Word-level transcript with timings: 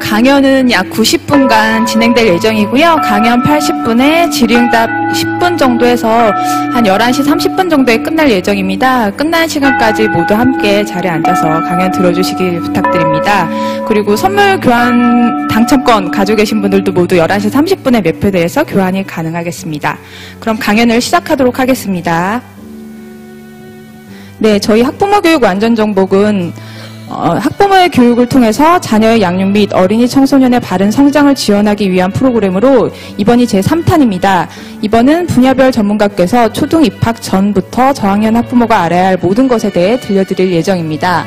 강연은 0.00 0.70
약 0.72 0.88
90분간 0.90 1.86
진행될 1.86 2.26
예정이고요. 2.26 2.96
강연 3.04 3.42
80분에 3.42 4.30
질의응답 4.32 4.90
10분 5.12 5.56
정도 5.56 5.86
해서 5.86 6.32
한 6.72 6.82
11시 6.82 7.24
30분 7.24 7.70
정도에 7.70 7.98
끝날 7.98 8.28
예정입니다. 8.30 9.10
끝난 9.12 9.46
시간까지 9.46 10.08
모두 10.08 10.34
함께 10.34 10.84
자리에 10.84 11.10
앉아서 11.10 11.60
강연 11.60 11.90
들어주시길 11.92 12.60
부탁드립니다. 12.60 13.48
그리고 13.86 14.16
선물 14.16 14.58
교환 14.58 15.46
당첨권 15.48 16.10
가지고 16.10 16.36
계신 16.36 16.60
분들도 16.60 16.90
모두 16.92 17.16
11시 17.16 17.50
30분에 17.50 18.02
매표돼서 18.02 18.64
교환이 18.64 19.06
가능하겠습니다. 19.06 19.98
그럼 20.40 20.58
강연을 20.58 21.00
시작하도록 21.00 21.58
하겠습니다. 21.58 22.40
네, 24.38 24.58
저희 24.58 24.80
학부모 24.80 25.20
교육 25.20 25.42
완전정복은 25.42 26.52
어, 27.10 27.36
학부모의 27.40 27.90
교육을 27.90 28.26
통해서 28.26 28.80
자녀의 28.80 29.20
양육 29.20 29.50
및 29.50 29.72
어린이 29.72 30.06
청소년의 30.08 30.60
바른 30.60 30.92
성장을 30.92 31.34
지원하기 31.34 31.90
위한 31.90 32.12
프로그램으로 32.12 32.92
이번이 33.16 33.46
제3탄입니다. 33.46 34.46
이번은 34.80 35.26
분야별 35.26 35.72
전문가께서 35.72 36.52
초등 36.52 36.84
입학 36.84 37.20
전부터 37.20 37.92
저학년 37.94 38.36
학부모가 38.36 38.82
알아야 38.82 39.08
할 39.08 39.18
모든 39.20 39.48
것에 39.48 39.72
대해 39.72 39.98
들려드릴 39.98 40.52
예정입니다. 40.52 41.26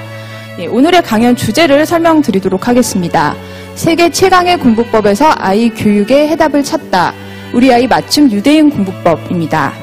예, 0.59 0.67
오늘의 0.67 1.03
강연 1.03 1.35
주제를 1.35 1.85
설명드리도록 1.85 2.69
하겠습니다. 2.69 3.35
세계 3.75 4.09
최강의 4.09 4.59
공부법에서 4.59 5.33
아이 5.37 5.69
교육의 5.69 6.29
해답을 6.29 6.63
찾다. 6.63 7.13
우리 7.53 7.73
아이 7.73 7.87
맞춤 7.87 8.31
유대인 8.31 8.69
공부법입니다. 8.69 9.73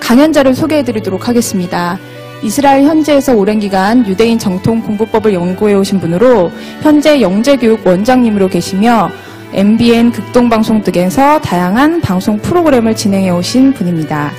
강연자를 0.00 0.54
소개해드리도록 0.54 1.28
하겠습니다. 1.28 1.98
이스라엘 2.42 2.84
현지에서 2.84 3.34
오랜 3.34 3.58
기간 3.58 4.06
유대인 4.06 4.38
정통 4.38 4.80
공부법을 4.80 5.34
연구해 5.34 5.74
오신 5.74 6.00
분으로 6.00 6.50
현재 6.80 7.20
영재교육 7.20 7.86
원장님으로 7.86 8.48
계시며 8.48 9.10
MBN 9.52 10.12
극동방송 10.12 10.82
등에서 10.82 11.40
다양한 11.40 12.00
방송 12.00 12.38
프로그램을 12.38 12.96
진행해 12.96 13.30
오신 13.30 13.74
분입니다. 13.74 14.32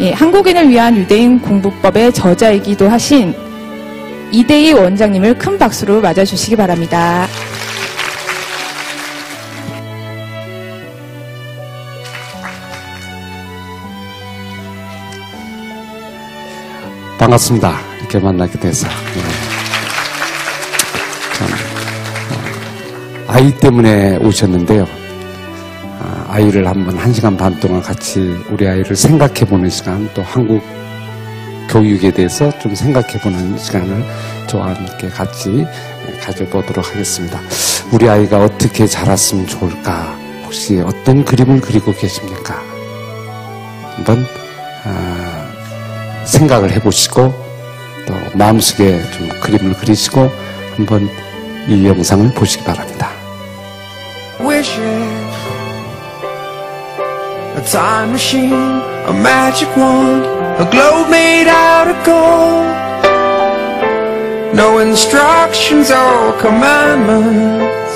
예, 0.00 0.12
한국인을 0.12 0.68
위한 0.68 0.96
유대인 0.96 1.40
공부법의 1.40 2.12
저자이기도 2.12 2.88
하신 2.88 3.34
이대희 4.32 4.72
원장님을 4.72 5.38
큰 5.38 5.56
박수로 5.56 6.00
맞아주시기 6.00 6.56
바랍니다. 6.56 7.26
반갑습니다. 17.26 17.80
이렇게 17.98 18.18
만나게 18.20 18.58
돼서. 18.58 18.86
네. 18.86 19.20
어, 21.40 23.32
아이 23.32 23.52
때문에 23.58 24.18
오셨는데요. 24.18 24.86
아, 26.00 26.26
아이를 26.28 26.68
한번 26.68 26.96
한 26.96 27.12
시간 27.12 27.36
반 27.36 27.58
동안 27.58 27.82
같이 27.82 28.20
우리 28.48 28.68
아이를 28.68 28.94
생각해 28.94 29.40
보는 29.40 29.68
시간, 29.68 30.08
또 30.14 30.22
한국 30.22 30.62
교육에 31.68 32.12
대해서 32.12 32.56
좀 32.60 32.76
생각해 32.76 33.18
보는 33.20 33.58
시간을 33.58 34.04
저와 34.46 34.74
함께 34.74 35.08
같이 35.08 35.66
가져보도록 36.22 36.88
하겠습니다. 36.88 37.40
우리 37.90 38.08
아이가 38.08 38.44
어떻게 38.44 38.86
자랐으면 38.86 39.48
좋을까? 39.48 40.16
혹시 40.44 40.80
어떤 40.80 41.24
그림을 41.24 41.60
그리고 41.60 41.92
계십니까? 41.92 42.62
한번 43.96 44.24
아, 44.84 45.35
생각을 46.26 46.72
해보시고 46.72 47.46
또 48.06 48.14
마음속에 48.34 49.00
좀 49.12 49.28
그림을 49.40 49.74
그리시고 49.74 50.30
한번 50.76 51.08
이 51.68 51.86
영상을 51.86 52.32
보시기 52.34 52.64
바랍니다. 52.64 53.08
Wishing 54.40 55.26
a 57.56 57.62
time 57.64 58.10
machine, 58.10 58.82
a 59.08 59.12
magic 59.12 59.68
wand, 59.76 60.26
a 60.60 60.70
globe 60.70 61.08
made 61.08 61.48
out 61.48 61.88
of 61.88 61.96
gold. 62.04 62.76
No 64.54 64.78
instructions 64.78 65.90
or 65.90 66.32
commandments, 66.38 67.92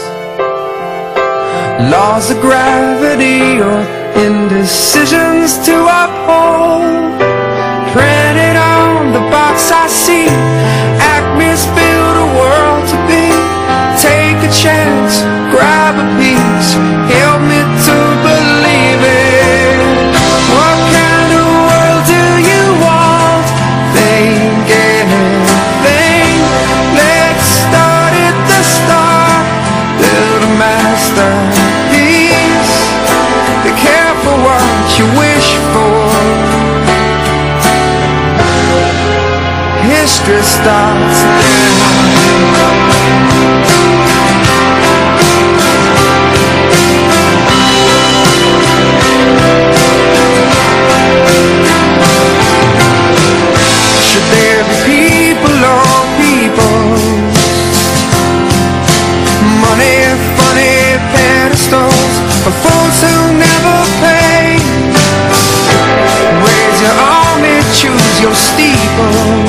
laws 1.91 2.31
of 2.31 2.41
gravity 2.41 3.61
or 3.61 3.81
indecisions 4.17 5.59
to 5.65 5.75
uphold. 5.87 7.40
I 9.69 9.87
see 9.87 10.27
acme's 11.13 11.67
build 11.77 12.15
the 12.17 12.29
world 12.39 12.89
to 12.89 12.97
be 13.07 13.31
Take 14.01 14.39
a 14.49 14.51
chance. 14.51 15.40
History 40.41 40.63
starts 40.63 41.21
Should 54.09 54.27
there 54.33 54.65
be 54.65 55.35
people 55.37 55.61
or 55.61 56.09
people? 56.17 56.81
Money, 59.61 60.01
funny 60.39 60.97
pedestals 61.13 62.13
for 62.43 62.53
fools 62.63 62.99
who 63.05 63.37
never 63.37 63.77
pay. 64.01 64.57
Your 66.81 66.97
army, 66.97 67.61
choose 67.77 68.21
your 68.23 68.35
steeple. 68.35 69.40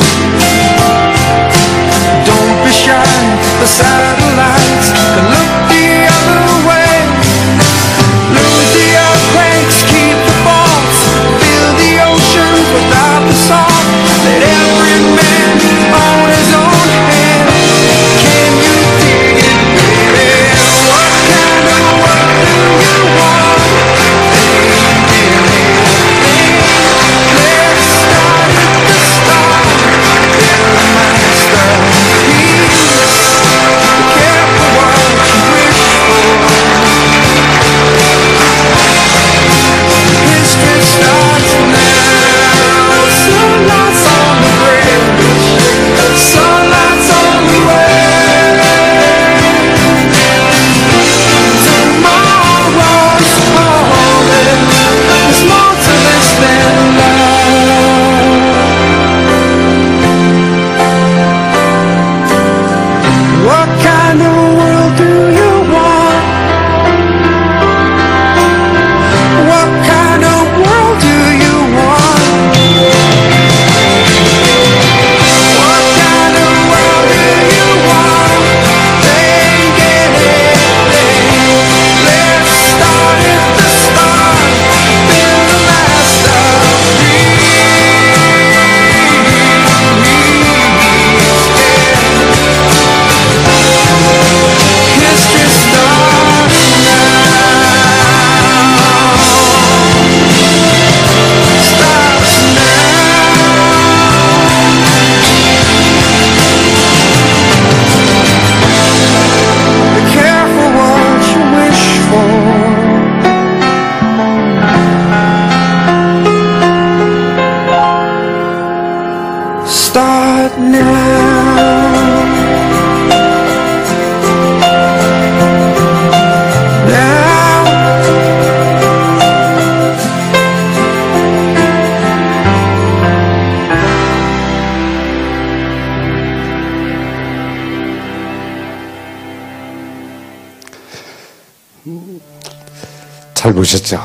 잘 143.42 143.52
보셨죠? 143.54 144.00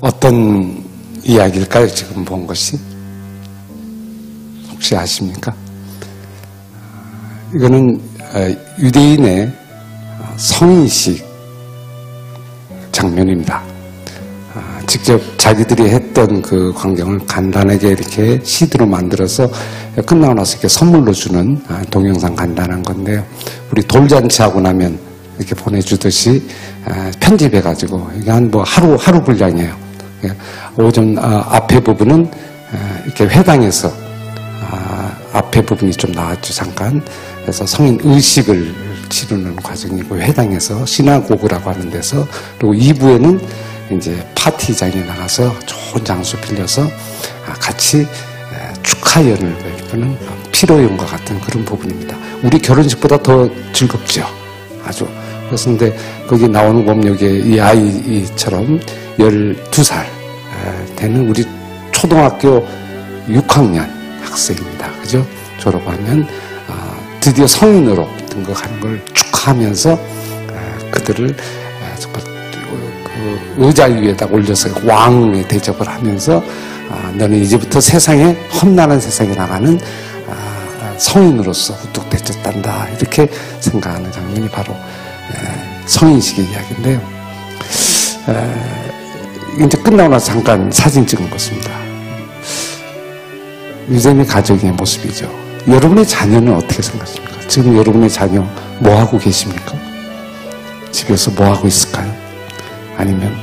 어떤 0.00 0.84
이야기일까요? 1.22 1.86
지금 1.86 2.24
본 2.24 2.48
것이? 2.48 2.76
혹시 4.72 4.96
아십니까? 4.96 5.54
이거는 7.54 8.00
어, 8.34 8.56
유대인의 8.80 9.52
성인식 10.36 11.24
장면입니다. 12.90 13.62
아, 14.56 14.80
직접 14.88 15.20
자기들이 15.38 15.90
했던 15.90 16.42
그 16.42 16.72
광경을 16.72 17.20
간단하게 17.24 17.90
이렇게 17.90 18.40
시드로 18.42 18.84
만들어서 18.84 19.48
끝나고 20.04 20.34
나서 20.34 20.54
이렇게 20.54 20.66
선물로 20.66 21.12
주는 21.12 21.62
아, 21.68 21.84
동영상 21.88 22.34
간단한 22.34 22.82
건데요. 22.82 23.24
우리 23.70 23.80
돌잔치하고 23.82 24.60
나면 24.60 25.13
이렇게 25.38 25.54
보내주듯이 25.54 26.46
아, 26.86 27.10
편집해가지고 27.20 28.10
이게 28.20 28.30
한 28.30 28.50
뭐 28.50 28.62
하루 28.62 28.96
하루 29.00 29.22
분량이에요. 29.22 29.76
예, 30.24 30.82
오전 30.82 31.16
아, 31.18 31.44
앞에 31.50 31.80
부분은 31.80 32.30
아, 32.72 32.98
이렇게 33.04 33.24
회당에서 33.24 33.92
아, 34.70 35.12
앞에 35.32 35.62
부분이 35.62 35.92
좀 35.92 36.12
나왔죠 36.12 36.52
잠깐. 36.54 37.02
그래서 37.42 37.66
성인 37.66 37.98
의식을 38.02 38.74
치르는 39.08 39.56
과정이고 39.56 40.16
회당에서 40.16 40.86
시나고그라고 40.86 41.70
하는 41.70 41.90
데서 41.90 42.26
그리고 42.58 42.74
2부에는 42.74 43.40
이제 43.92 44.26
파티장에 44.34 44.94
나가서 45.04 45.54
좋은 45.66 46.04
장소 46.04 46.38
빌려서 46.40 46.82
아, 47.46 47.52
같이 47.60 48.00
에, 48.00 48.06
축하연을 48.82 49.58
베푸는 49.58 50.16
피로연과 50.52 51.04
같은 51.04 51.38
그런 51.40 51.64
부분입니다. 51.64 52.16
우리 52.42 52.58
결혼식보다 52.58 53.22
더 53.22 53.48
즐겁죠. 53.72 54.26
아주. 54.84 55.06
근데 55.50 55.96
거기 56.26 56.48
나오는 56.48 56.84
보면 56.84 57.06
여기 57.06 57.26
이 57.40 57.60
아이처럼 57.60 58.80
12살 59.18 60.04
되는 60.96 61.28
우리 61.28 61.44
초등학교 61.92 62.66
6학년 63.28 63.86
학생입니다. 64.22 64.90
그죠? 65.00 65.24
졸업하면 65.58 66.26
아, 66.68 66.94
드디어 67.20 67.46
성인으로 67.46 68.08
등극하는 68.28 68.80
걸 68.80 69.04
축하하면서 69.14 69.92
아, 69.92 70.90
그들을 70.90 71.36
그 73.14 73.54
의자 73.56 73.86
위에다 73.86 74.26
올려서 74.26 74.68
왕의 74.84 75.46
대접을 75.48 75.86
하면서 75.88 76.42
아, 76.90 77.12
너는 77.16 77.38
이제부터 77.38 77.80
세상에 77.80 78.36
험난한 78.50 79.00
세상에 79.00 79.34
나가는 79.34 79.78
아, 80.28 80.94
성인으로서 80.98 81.74
우뚝 81.84 82.10
되졌단다 82.10 82.88
이렇게 82.98 83.28
생각하는 83.60 84.10
장면이 84.12 84.48
바로 84.48 84.72
에, 84.72 84.76
성인식의 85.86 86.44
이야기인데요. 86.50 87.00
에, 88.28 89.64
이제 89.64 89.76
끝나고 89.78 90.10
나서 90.10 90.26
잠깐 90.26 90.70
사진 90.72 91.06
찍은 91.06 91.30
것입니다. 91.30 91.70
유재미 93.88 94.24
가족의 94.26 94.72
모습이죠. 94.72 95.30
여러분의 95.68 96.06
자녀는 96.06 96.54
어떻게 96.54 96.82
생각하십니까? 96.82 97.48
지금 97.48 97.76
여러분의 97.76 98.10
자녀 98.10 98.46
뭐 98.78 98.98
하고 98.98 99.18
계십니까? 99.18 99.74
집에서 100.90 101.30
뭐 101.32 101.46
하고 101.52 101.68
있을까요? 101.68 102.12
아니면 102.96 103.34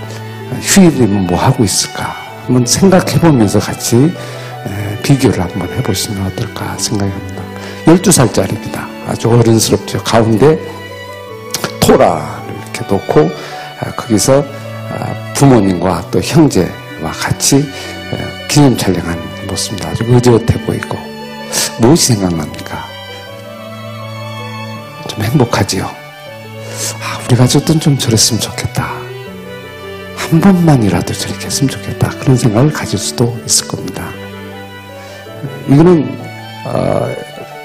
휴일이면 0.62 1.28
뭐 1.28 1.38
하고 1.38 1.64
있을까? 1.64 2.16
한번 2.46 2.66
생각해 2.66 3.20
보면서 3.20 3.60
같이 3.60 3.96
에, 3.96 5.02
비교를 5.04 5.42
한번 5.42 5.70
해보시면 5.70 6.26
어떨까 6.28 6.78
생각합니다. 6.78 7.44
12살짜리입니다. 7.86 8.88
아주 9.08 9.30
어른스럽죠. 9.30 10.04
가운데 10.04 10.60
토라를 11.92 12.56
이렇게 12.56 12.86
놓고 12.88 13.32
아, 13.82 13.92
거기서 13.92 14.46
아, 14.90 15.34
부모님과 15.34 16.10
또 16.12 16.22
형제와 16.22 17.12
같이 17.12 17.58
에, 17.58 18.48
기념 18.48 18.78
촬영한 18.78 19.20
모습입니다. 19.48 19.90
아주 19.90 20.04
의젓해 20.08 20.66
보이고 20.66 20.98
무엇이 21.80 22.14
생각납니까? 22.14 22.86
좀 25.08 25.22
행복하지요. 25.22 25.86
아, 25.86 27.20
우리 27.26 27.36
가족들은 27.36 27.80
좀 27.82 27.98
저랬으면 27.98 28.40
좋겠다. 28.40 28.94
한 30.16 30.40
번만이라도 30.40 31.14
저렇게 31.14 31.48
했으면 31.48 31.70
좋겠다. 31.70 32.10
그런 32.20 32.38
생각을 32.38 32.72
가질 32.72 32.98
수도 32.98 33.38
있을 33.46 33.68
겁니다. 33.68 34.08
이거는 35.68 36.18
어, 36.66 37.10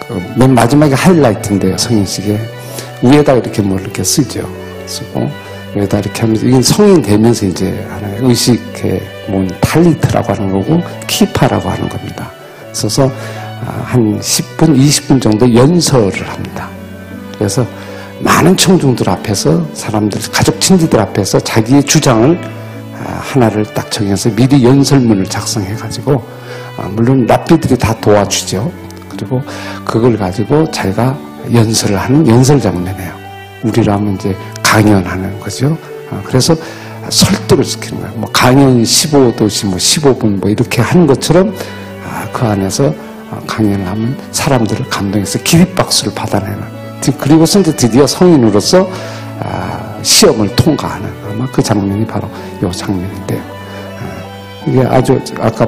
그맨 0.09 0.55
마지막에 0.55 0.95
하이라이트인데요. 0.95 1.79
성인식에 1.79 2.56
위에다 3.03 3.35
이렇게 3.35 3.63
뭘 3.63 3.81
이렇게 3.81 4.03
쓰죠. 4.03 4.49
쓰고 4.87 5.29
위에다 5.75 5.99
이렇게 5.99 6.21
하면서 6.21 6.47
이건 6.47 6.63
성인 6.63 7.03
되면서 7.03 7.47
이제 7.47 7.87
하나의 7.91 8.19
의식의 8.23 9.03
뭔 9.29 9.49
탈리트라고 9.61 10.33
하는 10.33 10.53
거고 10.53 10.83
키파라고 11.07 11.69
하는 11.69 11.89
겁니다. 11.89 12.31
써서 12.73 13.11
아, 13.65 13.83
한 13.85 14.19
10분, 14.21 14.79
20분 14.79 15.21
정도 15.21 15.53
연설을 15.53 16.29
합니다. 16.29 16.69
그래서 17.39 17.67
많은 18.21 18.57
청중들 18.57 19.09
앞에서 19.09 19.67
사람들, 19.75 20.21
가족 20.33 20.61
친지들 20.61 20.99
앞에서 21.01 21.41
자기의 21.41 21.85
주장을 21.85 22.39
아, 22.95 23.21
하나를 23.23 23.65
딱 23.75 23.91
정해서 23.91 24.31
미리 24.31 24.65
연설문을 24.65 25.27
작성해가지고 25.27 26.23
아, 26.79 26.89
물론 26.93 27.27
랍비들이 27.27 27.79
다 27.79 27.95
도와주죠. 28.01 28.73
그리고 29.09 29.43
그걸 29.85 30.17
가지고 30.17 30.71
자기가 30.71 31.17
연설을 31.53 31.97
하는 31.99 32.27
연설 32.27 32.61
장면이에요. 32.61 33.13
우리라면 33.65 34.15
이제 34.15 34.37
강연하는 34.63 35.39
거죠. 35.41 35.77
아, 36.11 36.21
그래서 36.25 36.55
설득을 37.09 37.65
시키는 37.65 38.01
거예요. 38.03 38.17
뭐 38.17 38.31
강연 38.33 38.83
15도시 38.83 39.67
뭐 39.67 39.77
15분 39.77 40.41
뭐 40.41 40.51
이렇게 40.51 40.83
하는 40.83 41.07
것처럼 41.07 41.55
그 42.33 42.45
안에서 42.47 42.93
강연을 43.47 43.87
하면 43.87 44.17
사람들을 44.33 44.89
감동해서 44.89 45.39
기립박수를 45.41 46.15
받아내는 46.15 46.63
그리고서 47.19 47.61
이제 47.61 47.75
드디어 47.75 48.07
성인으로서 48.07 48.89
시험을 50.03 50.55
통과하는 50.57 51.09
아마 51.31 51.47
그 51.51 51.63
장면이 51.63 52.07
바로 52.07 52.29
이 52.61 52.73
장면인데요. 52.77 53.41
이게 54.67 54.81
아주 54.83 55.21
아까 55.41 55.67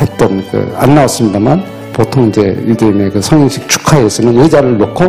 했던 0.00 0.46
그 0.50 0.74
안 0.76 0.94
나왔습니다만 0.94 1.77
보통 1.98 2.28
이제 2.28 2.56
유대인의 2.64 3.10
그 3.10 3.20
성인식 3.20 3.68
축하에서는 3.68 4.38
의자를 4.38 4.78
놓고 4.78 5.04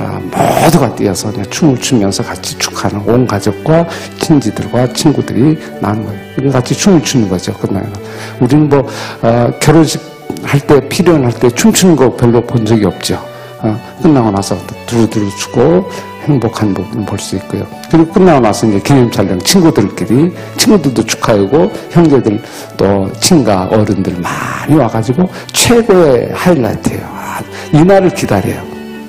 아, 0.00 0.20
모두가 0.64 0.92
뛰어서 0.96 1.30
춤을 1.48 1.78
추면서 1.78 2.24
같이 2.24 2.58
축하하는 2.58 3.08
온 3.08 3.24
가족과 3.24 3.86
친지들과 4.18 4.92
친구들이 4.92 5.56
나는 5.80 6.04
거예요. 6.04 6.50
같이 6.50 6.74
춤을 6.74 7.04
추는 7.04 7.28
거죠. 7.28 7.52
끝나면 7.54 7.94
우리는 8.40 8.68
뭐 8.68 8.84
어, 9.22 9.52
결혼식 9.60 10.02
할 10.42 10.60
때 10.66 10.88
필연할 10.88 11.32
때 11.34 11.48
춤추는 11.50 11.94
거 11.94 12.16
별로 12.16 12.40
본 12.44 12.66
적이 12.66 12.86
없죠. 12.86 13.14
어, 13.60 13.80
끝나고 14.02 14.32
나서 14.32 14.56
두루두루 14.86 15.30
추고 15.38 15.88
행복한 16.24 16.72
부분을 16.74 17.06
볼수 17.06 17.36
있고요. 17.36 17.66
그리고 17.90 18.10
끝나고 18.12 18.40
나서 18.40 18.66
이제 18.66 18.80
기념 18.80 19.10
촬영 19.10 19.38
친구들끼리 19.40 20.32
친구들도 20.56 21.04
축하하고 21.04 21.70
형제들 21.90 22.40
또 22.76 23.10
친가 23.20 23.68
어른들 23.70 24.16
많이 24.20 24.74
와가지고 24.74 25.28
최고의 25.52 26.30
하이라이트예요. 26.34 27.02
아, 27.04 27.40
이날을 27.72 28.10
기다려요. 28.10 28.62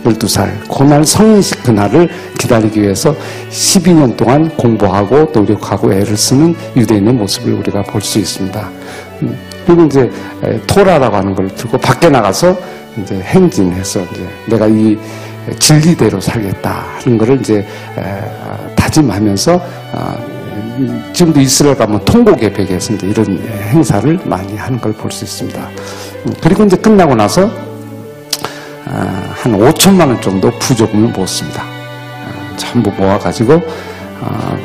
12살. 0.03 0.51
그날 0.71 1.03
성인식 1.03 1.63
그날을 1.63 2.07
기다리기 2.37 2.79
위해서 2.79 3.15
12년 3.49 4.15
동안 4.15 4.49
공부하고 4.55 5.31
노력하고 5.33 5.91
애를 5.93 6.15
쓰는 6.15 6.55
유대인의 6.75 7.13
모습을 7.13 7.53
우리가 7.53 7.81
볼 7.83 8.01
수 8.01 8.19
있습니다. 8.19 8.69
음, 9.23 9.35
그리고 9.65 9.85
이제 9.85 10.11
토라라고 10.67 11.15
하는 11.15 11.33
걸 11.33 11.47
들고 11.55 11.79
밖에 11.79 12.09
나가서 12.09 12.55
이제 13.01 13.15
행진해서 13.15 14.01
이제 14.11 14.27
내가 14.47 14.67
이 14.67 14.95
진리대로 15.59 16.19
살겠다 16.19 16.85
하는 16.99 17.17
것을 17.17 17.39
이제 17.39 17.65
다짐하면서 18.75 19.61
아, 19.93 20.17
지금도 21.13 21.39
이스라엘 21.39 21.75
가면 21.77 22.03
통곡의 22.05 22.53
벽에서 22.53 22.93
이제 22.93 23.07
이런 23.07 23.39
행사를 23.69 24.19
많이 24.25 24.55
하는 24.57 24.79
걸 24.79 24.93
볼 24.93 25.11
수 25.11 25.23
있습니다. 25.23 25.59
음, 26.25 26.33
그리고 26.41 26.63
이제 26.63 26.75
끝나고 26.75 27.15
나서 27.15 27.49
아, 28.85 29.23
한 29.35 29.53
5천만 29.53 30.07
원 30.07 30.21
정도 30.21 30.49
부조금을 30.59 31.09
모았습니다. 31.09 31.63
아, 31.63 32.57
전부 32.57 32.91
모아가지고 32.91 33.61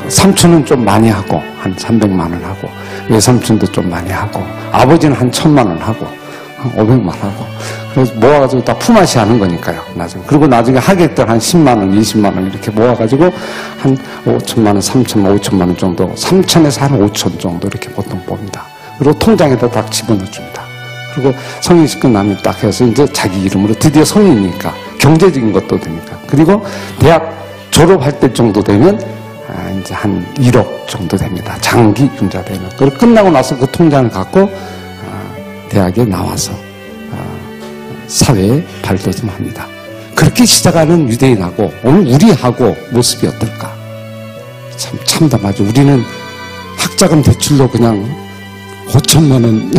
삼촌은 0.07 0.65
좀 0.65 0.83
많이 0.83 1.09
하고 1.09 1.39
한 1.59 1.75
300만 1.75 2.19
원 2.19 2.33
하고 2.43 2.67
외삼촌도 3.09 3.67
좀 3.67 3.89
많이 3.89 4.09
하고 4.09 4.43
아버지는 4.71 5.15
한 5.15 5.31
천만 5.31 5.67
원 5.67 5.77
하고 5.77 6.07
500만 6.69 7.09
하고. 7.09 7.45
그래서 7.93 8.13
모아가지고 8.15 8.63
다 8.63 8.73
품앗이 8.75 9.19
하는 9.19 9.39
거니까요. 9.39 9.81
나중에. 9.95 10.23
그리고 10.27 10.47
나중에 10.47 10.77
하객들 10.77 11.29
한 11.29 11.37
10만원, 11.39 11.99
20만원 11.99 12.49
이렇게 12.49 12.71
모아가지고 12.71 13.31
한 13.79 13.97
5천만원, 14.25 14.79
3천만, 14.79 15.39
5천만원 15.39 15.77
정도, 15.77 16.13
3천에서 16.13 16.81
한 16.81 16.99
5천 17.09 17.39
정도 17.39 17.67
이렇게 17.67 17.89
보통 17.89 18.21
봅니다. 18.25 18.63
그리고 18.97 19.17
통장에다 19.17 19.69
딱 19.69 19.91
집어넣어줍니다. 19.91 20.61
그리고 21.13 21.33
성인식 21.61 21.99
끝나면 21.99 22.37
딱 22.43 22.63
해서 22.63 22.85
이제 22.85 23.05
자기 23.11 23.41
이름으로 23.41 23.73
드디어 23.73 24.05
성인이니까 24.05 24.73
경제적인 24.99 25.51
것도 25.51 25.79
되니까. 25.79 26.17
그리고 26.27 26.65
대학 26.99 27.33
졸업할 27.71 28.19
때 28.19 28.31
정도 28.31 28.63
되면 28.63 28.99
아, 29.49 29.69
이제 29.71 29.93
한 29.93 30.25
1억 30.35 30.87
정도 30.87 31.17
됩니다. 31.17 31.57
장기 31.59 32.09
융자 32.21 32.43
되면. 32.43 32.69
그리고 32.77 32.95
끝나고 32.97 33.29
나서 33.29 33.57
그 33.57 33.69
통장을 33.69 34.09
갖고 34.09 34.41
아, 34.41 34.47
대학에 35.71 36.03
나와서 36.03 36.51
아, 37.13 38.05
사회에 38.07 38.61
발돋움합니다. 38.81 39.65
그렇게 40.13 40.45
시작하는 40.45 41.09
유대인하고 41.09 41.71
오늘 41.85 42.13
우리하고 42.13 42.75
모습이 42.91 43.25
어떨까? 43.27 43.73
참 44.75 44.99
참담하죠. 45.05 45.63
우리는 45.63 46.03
학자금 46.77 47.21
대출로 47.21 47.69
그냥 47.69 48.05
5천만 48.89 49.45
원 49.45 49.71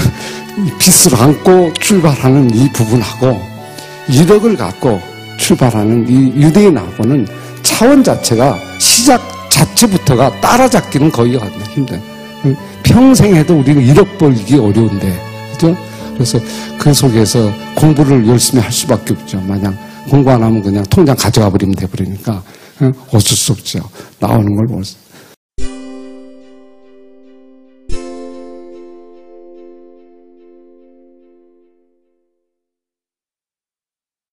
빚을 0.79 1.21
안고 1.21 1.75
출발하는 1.75 2.55
이 2.55 2.73
부분하고 2.73 3.39
1억을 4.09 4.57
갖고 4.57 4.99
출발하는 5.37 6.09
이 6.09 6.43
유대인하고는 6.43 7.29
차원 7.63 8.03
자체가 8.03 8.59
시작 8.79 9.21
자체부터가 9.51 10.41
따라잡기는 10.41 11.13
거의 11.13 11.39
힘든. 11.75 12.01
평생 12.83 13.37
해도 13.37 13.59
우리는 13.59 13.85
1억 13.95 14.19
벌기 14.19 14.57
어려운데, 14.57 15.32
그죠? 15.63 15.77
그래서 16.15 16.39
그 16.79 16.93
속에서 16.93 17.53
공부를 17.77 18.27
열심히 18.27 18.61
할 18.61 18.73
수밖에 18.73 19.15
없죠. 19.15 19.41
마냥 19.43 19.77
공부 20.11 20.31
안 20.31 20.43
하면 20.43 20.61
그냥 20.61 20.83
통장 20.91 21.15
가져가 21.17 21.49
버리면 21.51 21.77
돼버리니까 21.77 22.33
어, 22.81 22.91
어쩔 23.13 23.37
수 23.37 23.53
없죠. 23.53 23.79
나오는 24.19 24.57
걸 24.57 24.67
보면서. 24.67 24.97